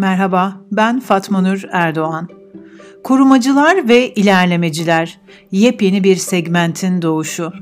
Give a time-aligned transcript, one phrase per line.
[0.00, 2.28] Merhaba, ben Fatma Nur Erdoğan.
[3.04, 5.20] Korumacılar ve ilerlemeciler,
[5.52, 7.52] yepyeni bir segmentin doğuşu.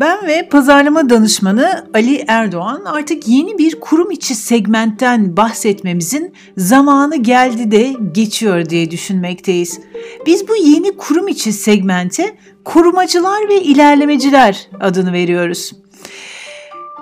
[0.00, 7.70] Ben ve pazarlama danışmanı Ali Erdoğan artık yeni bir kurum içi segmentten bahsetmemizin zamanı geldi
[7.70, 9.80] de geçiyor diye düşünmekteyiz.
[10.26, 15.72] Biz bu yeni kurum içi segmente korumacılar ve ilerlemeciler adını veriyoruz.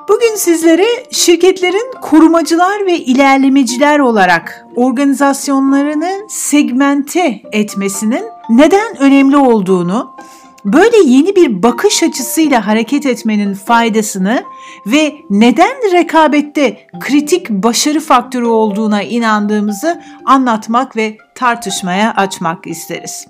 [0.08, 10.16] Bugün sizlere şirketlerin korumacılar ve ilerlemeciler olarak organizasyonlarını segmente etmesinin neden önemli olduğunu,
[10.64, 14.44] böyle yeni bir bakış açısıyla hareket etmenin faydasını
[14.86, 23.26] ve neden rekabette kritik başarı faktörü olduğuna inandığımızı anlatmak ve tartışmaya açmak isteriz.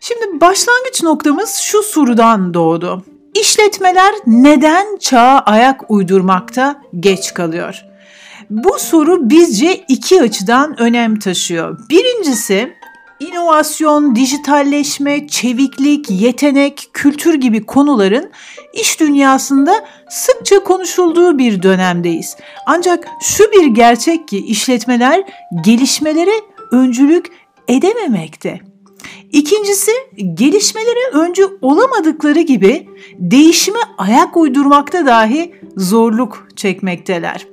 [0.00, 3.13] Şimdi başlangıç noktamız şu sorudan doğdu.
[3.40, 7.84] İşletmeler neden çağa ayak uydurmakta geç kalıyor?
[8.50, 11.78] Bu soru bizce iki açıdan önem taşıyor.
[11.90, 12.74] Birincisi
[13.20, 18.30] inovasyon, dijitalleşme, çeviklik, yetenek, kültür gibi konuların
[18.72, 22.36] iş dünyasında sıkça konuşulduğu bir dönemdeyiz.
[22.66, 25.24] Ancak şu bir gerçek ki işletmeler
[25.64, 26.34] gelişmelere
[26.72, 27.26] öncülük
[27.68, 28.73] edememekte.
[29.32, 29.90] İkincisi
[30.34, 32.88] gelişmelere öncü olamadıkları gibi
[33.18, 37.46] değişime ayak uydurmakta dahi zorluk çekmekteler.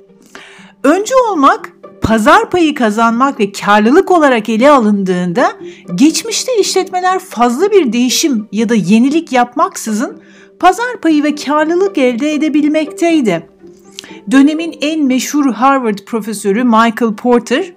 [0.84, 5.52] Öncü olmak pazar payı kazanmak ve karlılık olarak ele alındığında
[5.94, 10.22] geçmişte işletmeler fazla bir değişim ya da yenilik yapmaksızın
[10.58, 13.48] pazar payı ve karlılık elde edebilmekteydi.
[14.30, 17.72] Dönemin en meşhur Harvard profesörü Michael Porter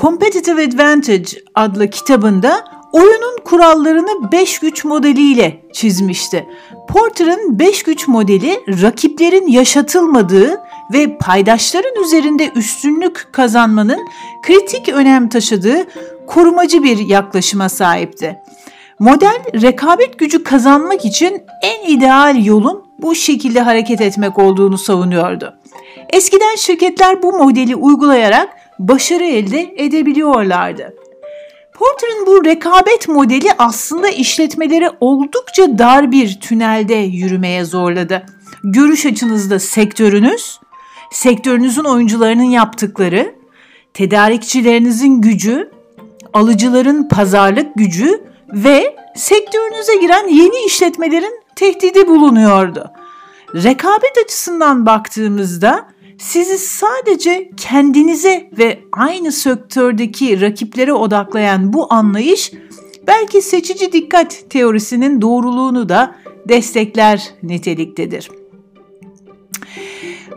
[0.00, 6.46] Competitive Advantage adlı kitabında oyunun kurallarını 5 güç modeliyle çizmişti.
[6.88, 10.60] Porter'ın 5 güç modeli rakiplerin yaşatılmadığı
[10.92, 14.08] ve paydaşların üzerinde üstünlük kazanmanın
[14.42, 15.86] kritik önem taşıdığı
[16.26, 18.38] korumacı bir yaklaşıma sahipti.
[18.98, 25.54] Model rekabet gücü kazanmak için en ideal yolun bu şekilde hareket etmek olduğunu savunuyordu.
[26.08, 30.94] Eskiden şirketler bu modeli uygulayarak başarı elde edebiliyorlardı.
[31.74, 38.22] Porter'ın bu rekabet modeli aslında işletmeleri oldukça dar bir tünelde yürümeye zorladı.
[38.64, 40.58] Görüş açınızda sektörünüz,
[41.12, 43.34] sektörünüzün oyuncularının yaptıkları,
[43.94, 45.70] tedarikçilerinizin gücü,
[46.32, 52.90] alıcıların pazarlık gücü ve sektörünüze giren yeni işletmelerin tehdidi bulunuyordu.
[53.54, 55.88] Rekabet açısından baktığımızda
[56.20, 62.52] sizi sadece kendinize ve aynı sektördeki rakiplere odaklayan bu anlayış
[63.06, 66.14] belki seçici dikkat teorisinin doğruluğunu da
[66.48, 68.30] destekler niteliktedir.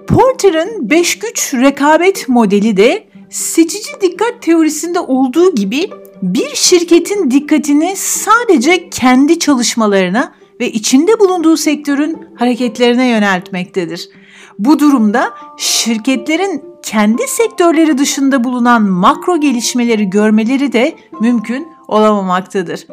[0.07, 5.89] Porter'ın beş güç rekabet modeli de seçici dikkat teorisinde olduğu gibi
[6.21, 14.09] bir şirketin dikkatini sadece kendi çalışmalarına ve içinde bulunduğu sektörün hareketlerine yöneltmektedir.
[14.59, 22.87] Bu durumda şirketlerin kendi sektörleri dışında bulunan makro gelişmeleri görmeleri de mümkün olamamaktadır.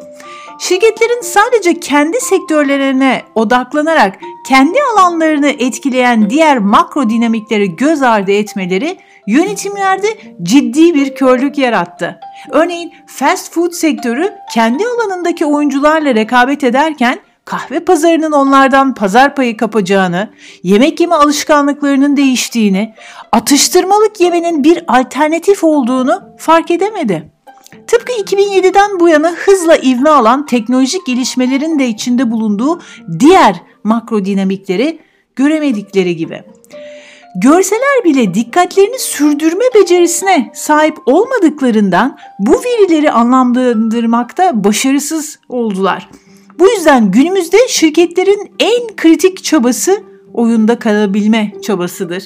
[0.59, 8.97] Şirketlerin sadece kendi sektörlerine odaklanarak kendi alanlarını etkileyen diğer makro dinamikleri göz ardı etmeleri
[9.27, 10.07] yönetimlerde
[10.43, 12.19] ciddi bir körlük yarattı.
[12.51, 20.29] Örneğin fast food sektörü kendi alanındaki oyuncularla rekabet ederken kahve pazarının onlardan pazar payı kapacağını,
[20.63, 22.93] yemek yeme alışkanlıklarının değiştiğini,
[23.31, 27.31] atıştırmalık yemenin bir alternatif olduğunu fark edemedi.
[27.87, 32.81] Tıpkı 2007'den bu yana hızla ivme alan teknolojik gelişmelerin de içinde bulunduğu
[33.19, 34.99] diğer makro dinamikleri
[35.35, 36.43] göremedikleri gibi.
[37.35, 46.09] Görseler bile dikkatlerini sürdürme becerisine sahip olmadıklarından bu verileri anlamlandırmakta başarısız oldular.
[46.61, 52.23] Bu yüzden günümüzde şirketlerin en kritik çabası oyunda kalabilme çabasıdır.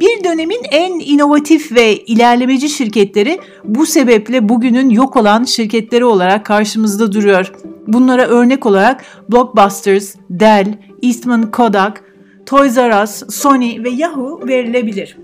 [0.00, 7.12] Bir dönemin en inovatif ve ilerlemeci şirketleri bu sebeple bugünün yok olan şirketleri olarak karşımızda
[7.12, 7.52] duruyor.
[7.86, 12.04] Bunlara örnek olarak Blockbusters, Dell, Eastman Kodak,
[12.46, 15.18] Toys R Us, Sony ve Yahoo verilebilir.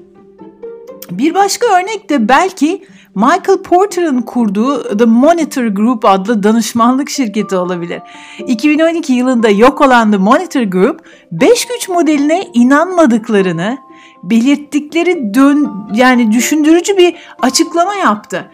[1.10, 8.02] Bir başka örnek de belki Michael Porter'ın kurduğu The Monitor Group adlı danışmanlık şirketi olabilir.
[8.46, 11.00] 2012 yılında yok olan The Monitor Group
[11.32, 13.78] 5 güç modeline inanmadıklarını
[14.22, 18.50] belirttikleri dön yani düşündürücü bir açıklama yaptı.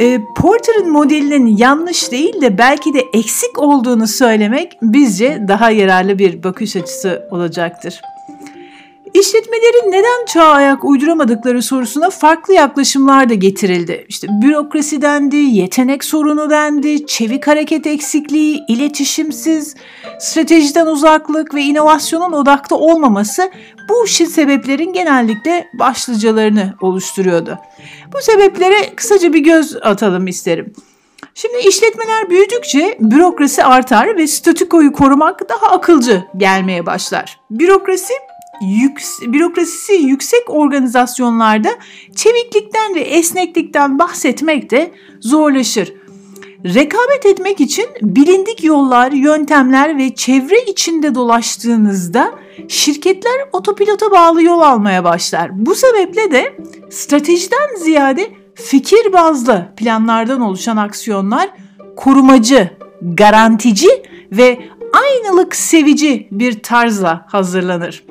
[0.00, 6.42] E, Porter'ın modelinin yanlış değil de belki de eksik olduğunu söylemek bizce daha yararlı bir
[6.42, 8.00] bakış açısı olacaktır.
[9.14, 14.06] İşletmelerin neden çağa ayak uyduramadıkları sorusuna farklı yaklaşımlar da getirildi.
[14.08, 19.74] İşte bürokrasi dendi, yetenek sorunu dendi, çevik hareket eksikliği, iletişimsiz,
[20.18, 23.50] stratejiden uzaklık ve inovasyonun odakta olmaması
[23.88, 27.58] bu sebeplerin genellikle başlıcalarını oluşturuyordu.
[28.12, 30.72] Bu sebeplere kısaca bir göz atalım isterim.
[31.34, 37.40] Şimdi işletmeler büyüdükçe bürokrasi artar ve statükoyu korumak daha akılcı gelmeye başlar.
[37.50, 38.12] Bürokrasi
[38.60, 41.70] yüks bürokrasisi yüksek organizasyonlarda
[42.16, 44.90] çeviklikten ve esneklikten bahsetmek de
[45.20, 45.92] zorlaşır.
[46.64, 52.34] Rekabet etmek için bilindik yollar, yöntemler ve çevre içinde dolaştığınızda
[52.68, 55.66] şirketler otopilota bağlı yol almaya başlar.
[55.66, 56.56] Bu sebeple de
[56.90, 61.50] stratejiden ziyade fikir bazlı planlardan oluşan aksiyonlar
[61.96, 62.70] korumacı,
[63.02, 63.90] garantici
[64.32, 64.58] ve
[64.92, 68.04] aynılık sevici bir tarzla hazırlanır.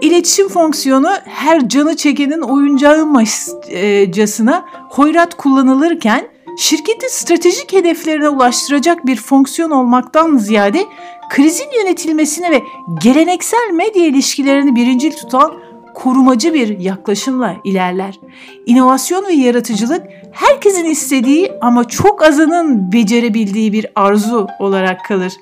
[0.00, 6.28] İletişim fonksiyonu her canı çekenin oyuncağımascasına hoyrat kullanılırken
[6.58, 10.84] şirketi stratejik hedeflerine ulaştıracak bir fonksiyon olmaktan ziyade
[11.30, 12.62] krizin yönetilmesine ve
[13.02, 15.52] geleneksel medya ilişkilerini birincil tutan
[15.94, 18.20] korumacı bir yaklaşımla ilerler.
[18.66, 20.02] İnovasyon ve yaratıcılık
[20.32, 25.32] herkesin istediği ama çok azının becerebildiği bir arzu olarak kalır.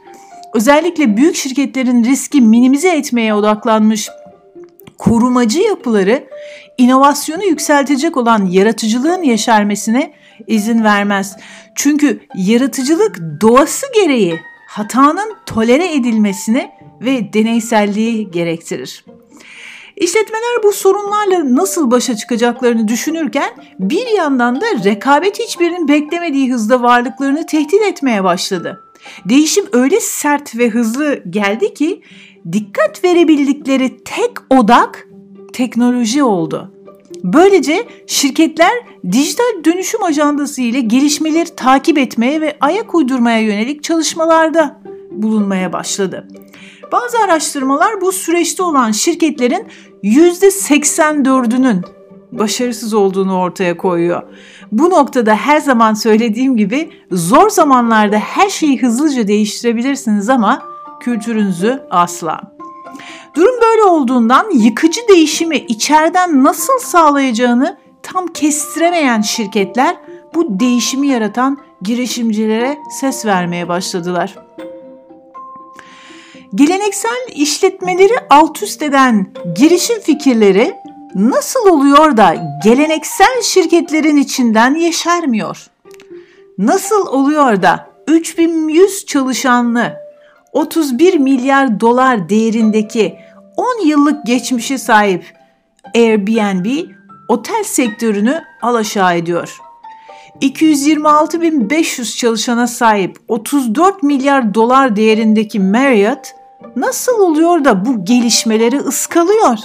[0.54, 4.08] Özellikle büyük şirketlerin riski minimize etmeye odaklanmış
[4.98, 6.28] korumacı yapıları
[6.78, 10.12] inovasyonu yükseltecek olan yaratıcılığın yeşermesine
[10.46, 11.36] izin vermez.
[11.74, 19.04] Çünkü yaratıcılık doğası gereği hatanın tolere edilmesine ve deneyselliği gerektirir.
[19.96, 27.46] İşletmeler bu sorunlarla nasıl başa çıkacaklarını düşünürken bir yandan da rekabet hiçbirinin beklemediği hızda varlıklarını
[27.46, 28.82] tehdit etmeye başladı.
[29.24, 32.02] Değişim öyle sert ve hızlı geldi ki
[32.52, 35.08] dikkat verebildikleri tek odak
[35.52, 36.72] teknoloji oldu.
[37.24, 38.72] Böylece şirketler
[39.12, 46.28] dijital dönüşüm ajandası ile gelişmeleri takip etmeye ve ayak uydurmaya yönelik çalışmalarda bulunmaya başladı.
[46.92, 49.66] Bazı araştırmalar bu süreçte olan şirketlerin
[50.04, 51.84] %84'ünün
[52.32, 54.22] başarısız olduğunu ortaya koyuyor.
[54.72, 62.40] Bu noktada her zaman söylediğim gibi zor zamanlarda her şeyi hızlıca değiştirebilirsiniz ama kültürünüzü asla.
[63.34, 69.96] Durum böyle olduğundan yıkıcı değişimi içeriden nasıl sağlayacağını tam kestiremeyen şirketler
[70.34, 74.34] bu değişimi yaratan girişimcilere ses vermeye başladılar.
[76.54, 79.26] Geleneksel işletmeleri alt üst eden
[79.56, 80.74] girişim fikirleri
[81.14, 82.34] nasıl oluyor da
[82.64, 85.66] geleneksel şirketlerin içinden yeşermiyor?
[86.58, 90.05] Nasıl oluyor da 3100 çalışanlı
[90.56, 93.16] 31 milyar dolar değerindeki
[93.56, 95.36] 10 yıllık geçmişe sahip
[95.94, 96.90] Airbnb
[97.28, 99.58] otel sektörünü alaşağı ediyor.
[100.40, 106.34] 226.500 çalışana sahip 34 milyar dolar değerindeki Marriott
[106.76, 109.58] nasıl oluyor da bu gelişmeleri ıskalıyor?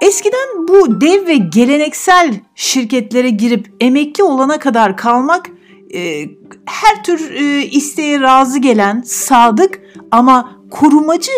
[0.00, 5.50] Eskiden bu dev ve geleneksel şirketlere girip emekli olana kadar kalmak
[5.96, 6.28] e,
[6.66, 11.32] her tür e, isteğe razı gelen sadık ama korumacı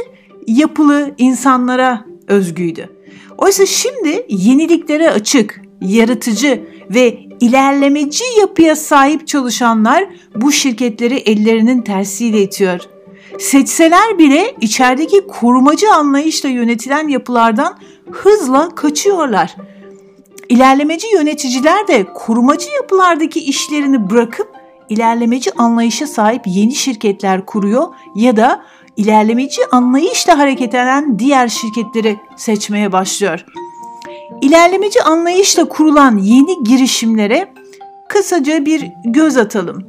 [0.47, 2.89] yapılı insanlara özgüydü.
[3.39, 10.07] Oysa şimdi yeniliklere açık, yaratıcı ve ilerlemeci yapıya sahip çalışanlar
[10.37, 12.81] bu şirketleri ellerinin tersiyle itiyor.
[13.39, 17.79] Seçseler bile içerideki korumacı anlayışla yönetilen yapılardan
[18.11, 19.57] hızla kaçıyorlar.
[20.49, 24.58] İlerlemeci yöneticiler de korumacı yapılardaki işlerini bırakıp
[24.89, 28.63] ilerlemeci anlayışa sahip yeni şirketler kuruyor ya da
[28.97, 33.45] ilerlemeci anlayışla hareket eden diğer şirketleri seçmeye başlıyor.
[34.43, 37.53] İlerlemeci anlayışla kurulan yeni girişimlere
[38.09, 39.87] kısaca bir göz atalım.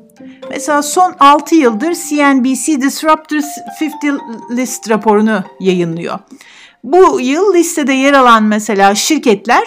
[0.49, 3.45] Mesela son 6 yıldır CNBC Disruptors
[3.81, 6.19] 50 List raporunu yayınlıyor.
[6.83, 9.63] Bu yıl listede yer alan mesela şirketler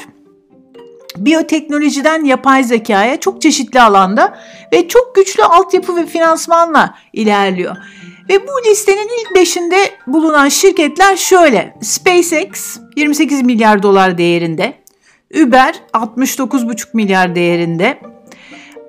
[1.16, 4.38] biyoteknolojiden yapay zekaya çok çeşitli alanda
[4.72, 7.76] ve çok güçlü altyapı ve finansmanla ilerliyor.
[8.28, 9.76] Ve bu listenin ilk beşinde
[10.06, 11.76] bulunan şirketler şöyle.
[11.82, 14.74] SpaceX 28 milyar dolar değerinde,
[15.42, 18.00] Uber 69,5 milyar değerinde,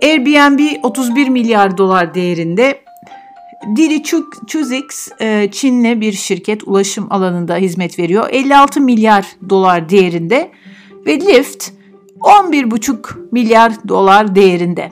[0.03, 2.83] Airbnb 31 milyar dolar değerinde,
[3.75, 4.03] Didi
[4.47, 8.29] Chuzix e, Çinli bir şirket ulaşım alanında hizmet veriyor.
[8.31, 10.51] 56 milyar dolar değerinde
[11.05, 11.69] ve Lyft
[12.23, 12.95] 11,5
[13.31, 14.91] milyar dolar değerinde.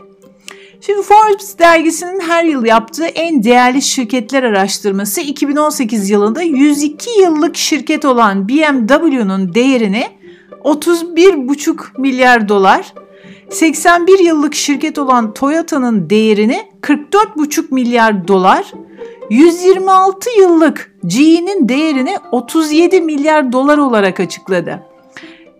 [0.81, 8.05] Şimdi Forbes dergisinin her yıl yaptığı en değerli şirketler araştırması 2018 yılında 102 yıllık şirket
[8.05, 10.07] olan BMW'nun değerini
[10.63, 12.93] 31,5 milyar dolar,
[13.49, 18.71] 81 yıllık şirket olan Toyota'nın değerini 44,5 milyar dolar,
[19.29, 24.90] 126 yıllık GE'nin değerini 37 milyar dolar olarak açıkladı.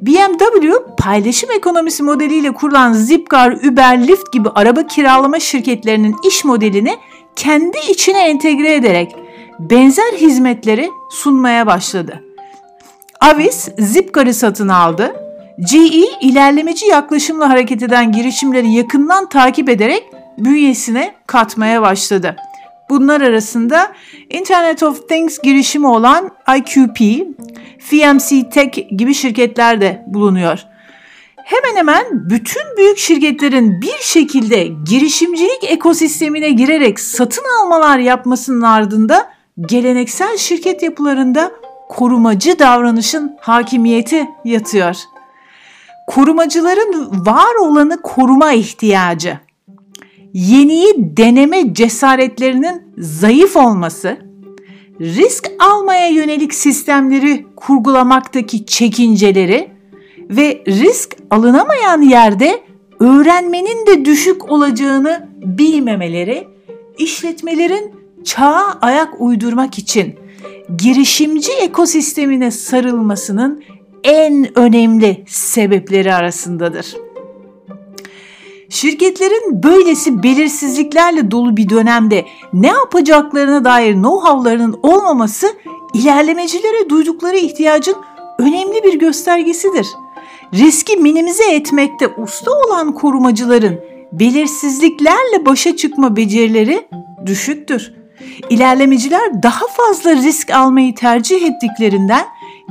[0.02, 6.98] BMW paylaşım ekonomisi modeliyle kurulan Zipcar, Uber, Lyft gibi araba kiralama şirketlerinin iş modelini
[7.36, 9.16] kendi içine entegre ederek
[9.60, 12.24] benzer hizmetleri sunmaya başladı.
[13.20, 15.16] Avis Zipcar'ı satın aldı.
[15.72, 20.04] GE ilerlemeci yaklaşımla hareket eden girişimleri yakından takip ederek
[20.38, 22.36] bünyesine katmaya başladı.
[22.92, 23.92] Bunlar arasında
[24.30, 26.98] Internet of Things girişimi olan IQP,
[27.80, 30.60] FMC Tech gibi şirketler de bulunuyor.
[31.44, 39.30] Hemen hemen bütün büyük şirketlerin bir şekilde girişimcilik ekosistemine girerek satın almalar yapmasının ardında
[39.62, 41.52] geleneksel şirket yapılarında
[41.90, 44.96] korumacı davranışın hakimiyeti yatıyor.
[46.08, 49.40] Korumacıların var olanı koruma ihtiyacı,
[50.34, 54.18] yeniyi deneme cesaretlerinin zayıf olması,
[55.02, 59.72] risk almaya yönelik sistemleri kurgulamaktaki çekinceleri
[60.30, 62.62] ve risk alınamayan yerde
[63.00, 66.48] öğrenmenin de düşük olacağını bilmemeleri
[66.98, 67.92] işletmelerin
[68.24, 70.16] çağa ayak uydurmak için
[70.78, 73.64] girişimci ekosistemine sarılmasının
[74.04, 76.96] en önemli sebepleri arasındadır.
[78.72, 85.48] Şirketlerin böylesi belirsizliklerle dolu bir dönemde ne yapacaklarına dair know-how'larının olmaması
[85.94, 87.96] ilerlemecilere duydukları ihtiyacın
[88.40, 89.88] önemli bir göstergesidir.
[90.54, 93.80] Riski minimize etmekte usta olan korumacıların
[94.12, 96.88] belirsizliklerle başa çıkma becerileri
[97.26, 97.94] düşüktür.
[98.50, 102.26] İlerlemeciler daha fazla risk almayı tercih ettiklerinden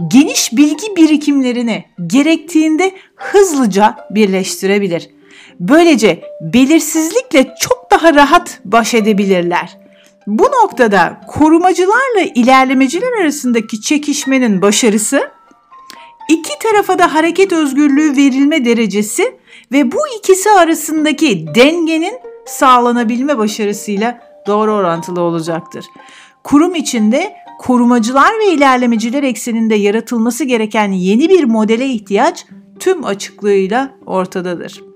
[0.09, 5.20] geniş bilgi birikimlerini gerektiğinde hızlıca birleştirebilir.
[5.61, 9.79] Böylece belirsizlikle çok daha rahat baş edebilirler.
[10.27, 15.31] Bu noktada korumacılarla ilerlemeciler arasındaki çekişmenin başarısı,
[16.29, 19.39] iki tarafa da hareket özgürlüğü verilme derecesi
[19.73, 22.15] ve bu ikisi arasındaki dengenin
[22.47, 25.85] sağlanabilme başarısıyla doğru orantılı olacaktır.
[26.45, 32.47] Kurum içinde korumacılar ve ilerlemeciler ekseninde yaratılması gereken yeni bir modele ihtiyaç
[32.79, 34.90] tüm açıklığıyla ortadadır.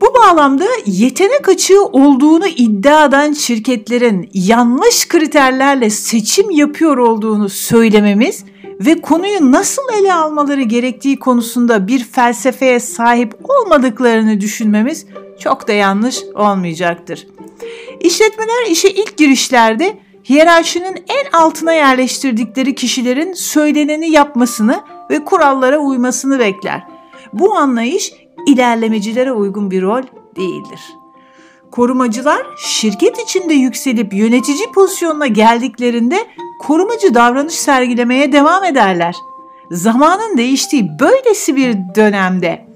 [0.00, 8.44] Bu bağlamda yetenek açığı olduğunu iddia eden şirketlerin yanlış kriterlerle seçim yapıyor olduğunu söylememiz
[8.80, 15.06] ve konuyu nasıl ele almaları gerektiği konusunda bir felsefeye sahip olmadıklarını düşünmemiz
[15.38, 17.26] çok da yanlış olmayacaktır.
[18.00, 26.82] İşletmeler işe ilk girişlerde hiyerarşinin en altına yerleştirdikleri kişilerin söyleneni yapmasını ve kurallara uymasını bekler.
[27.32, 28.12] Bu anlayış
[28.48, 30.02] ilerlemecilere uygun bir rol
[30.36, 30.80] değildir.
[31.70, 36.26] Korumacılar şirket içinde yükselip yönetici pozisyonuna geldiklerinde
[36.60, 39.14] korumacı davranış sergilemeye devam ederler.
[39.70, 42.66] Zamanın değiştiği böylesi bir dönemde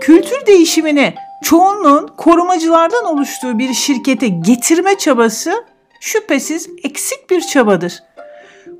[0.00, 5.64] kültür değişimini çoğunluğun korumacılardan oluştuğu bir şirkete getirme çabası
[6.00, 8.02] şüphesiz eksik bir çabadır.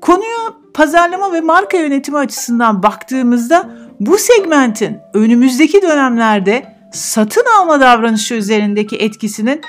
[0.01, 0.37] Konuya
[0.73, 9.61] pazarlama ve marka yönetimi açısından baktığımızda bu segmentin önümüzdeki dönemlerde satın alma davranışı üzerindeki etkisinin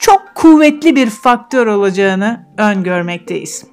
[0.00, 3.64] çok kuvvetli bir faktör olacağını öngörmekteyiz.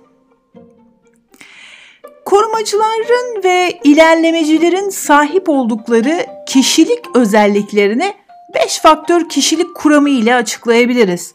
[2.25, 8.13] Korumacıların ve ilerlemecilerin sahip oldukları kişilik özelliklerini
[8.53, 11.33] 5 faktör kişilik kuramı ile açıklayabiliriz.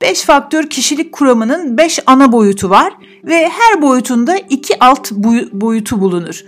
[0.00, 2.92] 5 faktör kişilik kuramının 5 ana boyutu var
[3.24, 5.10] ve her boyutunda 2 alt
[5.52, 6.44] boyutu bulunur.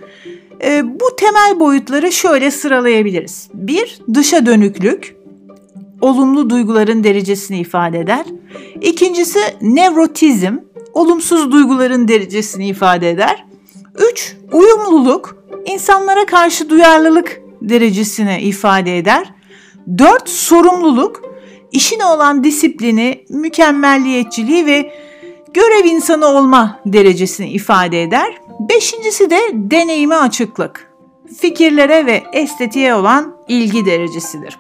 [0.65, 3.49] E, bu temel boyutları şöyle sıralayabiliriz.
[3.55, 4.01] 1.
[4.15, 5.17] Dışa dönüklük,
[6.01, 8.27] olumlu duyguların derecesini ifade eder.
[8.81, 10.57] İkincisi nevrotizm,
[10.93, 13.45] olumsuz duyguların derecesini ifade eder.
[14.13, 14.37] 3.
[14.53, 19.35] Uyumluluk, insanlara karşı duyarlılık derecesini ifade eder.
[19.99, 20.29] 4.
[20.29, 21.23] Sorumluluk,
[21.73, 24.93] işine olan disiplini, mükemmelliyetçiliği ve
[25.55, 28.41] görev insanı olma derecesini ifade eder.
[28.61, 30.91] Beşincisi de deneyime açıklık.
[31.39, 34.59] Fikirlere ve estetiğe olan ilgi derecesidir.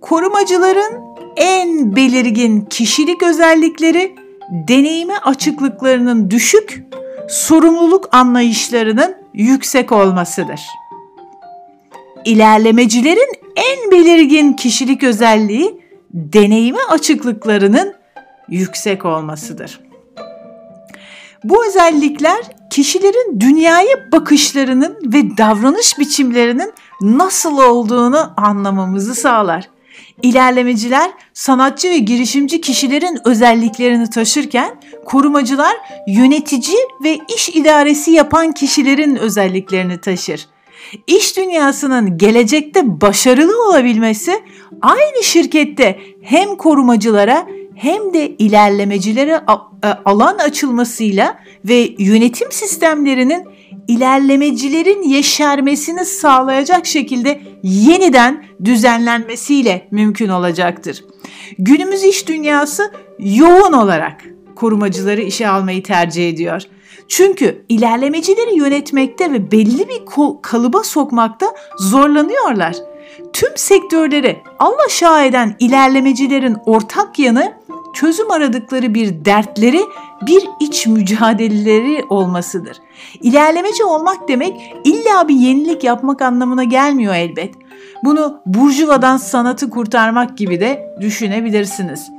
[0.00, 1.00] Korumacıların
[1.36, 4.14] en belirgin kişilik özellikleri
[4.68, 6.84] deneyime açıklıklarının düşük,
[7.28, 10.60] sorumluluk anlayışlarının yüksek olmasıdır.
[12.24, 15.80] İlerlemecilerin en belirgin kişilik özelliği
[16.12, 18.01] deneyime açıklıklarının
[18.48, 19.80] yüksek olmasıdır.
[21.44, 29.68] Bu özellikler kişilerin dünyaya bakışlarının ve davranış biçimlerinin nasıl olduğunu anlamamızı sağlar.
[30.22, 40.00] İlerlemeciler sanatçı ve girişimci kişilerin özelliklerini taşırken korumacılar yönetici ve iş idaresi yapan kişilerin özelliklerini
[40.00, 40.46] taşır.
[41.06, 44.42] İş dünyasının gelecekte başarılı olabilmesi
[44.82, 47.46] aynı şirkette hem korumacılara
[47.82, 49.40] hem de ilerlemecilere
[49.84, 53.44] e, alan açılmasıyla ve yönetim sistemlerinin
[53.88, 61.04] ilerlemecilerin yeşermesini sağlayacak şekilde yeniden düzenlenmesiyle mümkün olacaktır.
[61.58, 64.24] Günümüz iş dünyası yoğun olarak
[64.56, 66.62] korumacıları işe almayı tercih ediyor.
[67.08, 70.02] Çünkü ilerlemecileri yönetmekte ve belli bir
[70.42, 71.46] kalıba sokmakta
[71.78, 72.76] zorlanıyorlar.
[73.32, 74.88] Tüm sektörleri Allah
[75.24, 77.52] eden ilerlemecilerin ortak yanı
[77.92, 79.80] çözüm aradıkları bir dertleri,
[80.26, 82.76] bir iç mücadeleleri olmasıdır.
[83.20, 87.54] İlerlemeci olmak demek illa bir yenilik yapmak anlamına gelmiyor elbet.
[88.04, 92.10] Bunu burjuvadan sanatı kurtarmak gibi de düşünebilirsiniz.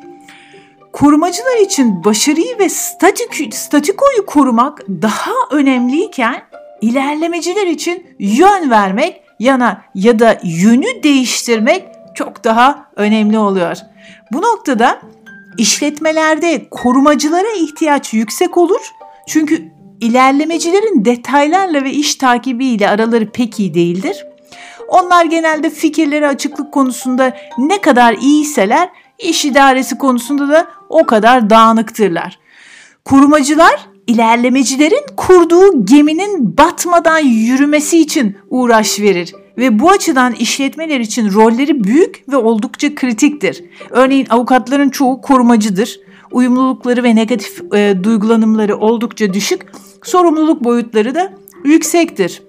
[0.94, 6.42] Korumacılar için başarıyı ve statik, statikoyu korumak daha önemliyken
[6.82, 13.77] ilerlemeciler için yön vermek yana ya da yönü değiştirmek çok daha önemli oluyor.
[14.32, 15.01] Bu noktada
[15.57, 18.81] işletmelerde korumacılara ihtiyaç yüksek olur.
[19.27, 24.25] Çünkü ilerlemecilerin detaylarla ve iş takibiyle araları pek iyi değildir.
[24.88, 32.39] Onlar genelde fikirleri açıklık konusunda ne kadar iyiyseler iş idaresi konusunda da o kadar dağınıktırlar.
[33.05, 41.83] Kurumacılar ilerlemecilerin kurduğu geminin batmadan yürümesi için uğraş verir ve bu açıdan işletmeler için rolleri
[41.83, 43.63] büyük ve oldukça kritiktir.
[43.89, 46.00] Örneğin avukatların çoğu korumacıdır.
[46.31, 49.62] Uyumlulukları ve negatif e, duygulanımları oldukça düşük,
[50.03, 51.33] sorumluluk boyutları da
[51.65, 52.41] yüksektir.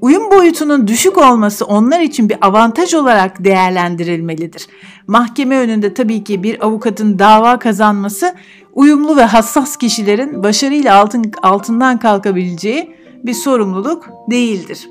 [0.00, 4.66] Uyum boyutunun düşük olması onlar için bir avantaj olarak değerlendirilmelidir.
[5.06, 8.34] Mahkeme önünde tabii ki bir avukatın dava kazanması
[8.72, 14.88] uyumlu ve hassas kişilerin başarıyla altın, altından kalkabileceği bir sorumluluk değildir.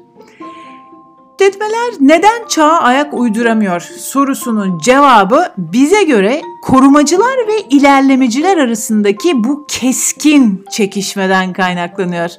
[1.39, 10.65] İşletmeler neden çağa ayak uyduramıyor sorusunun cevabı bize göre korumacılar ve ilerlemeciler arasındaki bu keskin
[10.71, 12.29] çekişmeden kaynaklanıyor.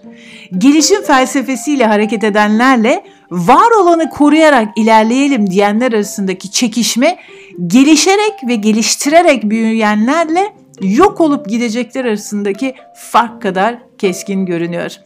[0.58, 7.18] Gelişim felsefesiyle hareket edenlerle var olanı koruyarak ilerleyelim diyenler arasındaki çekişme
[7.66, 14.96] gelişerek ve geliştirerek büyüyenlerle yok olup gidecekler arasındaki fark kadar keskin görünüyor.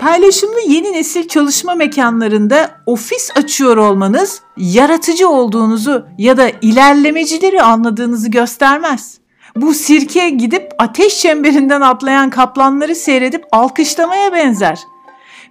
[0.00, 9.18] Paylaşımlı yeni nesil çalışma mekanlarında ofis açıyor olmanız yaratıcı olduğunuzu ya da ilerlemecileri anladığınızı göstermez.
[9.56, 14.78] Bu sirke gidip ateş çemberinden atlayan kaplanları seyredip alkışlamaya benzer.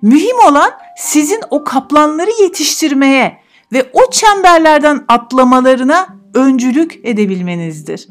[0.02, 3.38] Mühim olan sizin o kaplanları yetiştirmeye
[3.74, 8.08] ve o çemberlerden atlamalarına öncülük edebilmenizdir.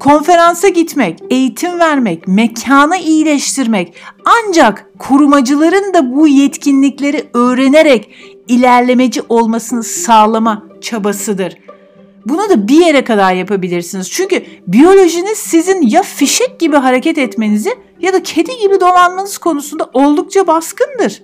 [0.00, 8.10] Konferansa gitmek, eğitim vermek, mekanı iyileştirmek ancak korumacıların da bu yetkinlikleri öğrenerek
[8.48, 11.56] ilerlemeci olmasını sağlama çabasıdır.
[12.26, 14.10] Bunu da bir yere kadar yapabilirsiniz.
[14.10, 20.46] Çünkü biyolojiniz sizin ya fişek gibi hareket etmenizi ya da kedi gibi dolanmanız konusunda oldukça
[20.46, 21.22] baskındır.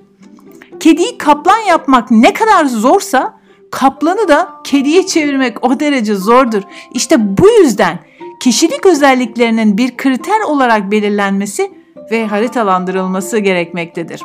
[0.81, 3.41] Kediyi kaplan yapmak ne kadar zorsa
[3.71, 6.63] kaplanı da kediye çevirmek o derece zordur.
[6.95, 7.99] İşte bu yüzden
[8.45, 11.73] kişilik özelliklerinin bir kriter olarak belirlenmesi
[12.11, 14.23] ve haritalandırılması gerekmektedir.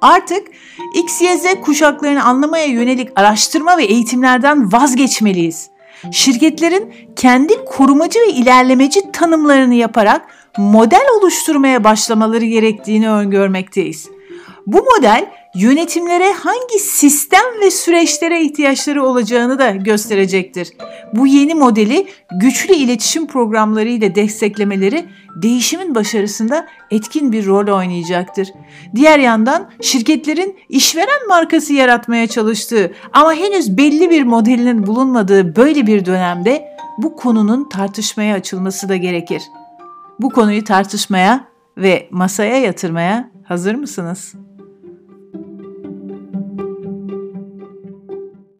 [0.00, 0.48] Artık
[0.94, 5.70] X, Y, Z kuşaklarını anlamaya yönelik araştırma ve eğitimlerden vazgeçmeliyiz.
[6.12, 10.26] Şirketlerin kendi korumacı ve ilerlemeci tanımlarını yaparak
[10.58, 14.08] model oluşturmaya başlamaları gerektiğini öngörmekteyiz.
[14.66, 20.72] Bu model yönetimlere hangi sistem ve süreçlere ihtiyaçları olacağını da gösterecektir.
[21.14, 22.06] Bu yeni modeli
[22.40, 25.04] güçlü iletişim programları ile desteklemeleri
[25.36, 28.48] değişimin başarısında etkin bir rol oynayacaktır.
[28.94, 36.04] Diğer yandan şirketlerin işveren markası yaratmaya çalıştığı ama henüz belli bir modelinin bulunmadığı böyle bir
[36.04, 39.42] dönemde bu konunun tartışmaya açılması da gerekir.
[40.20, 41.44] Bu konuyu tartışmaya
[41.76, 44.34] ve masaya yatırmaya hazır mısınız?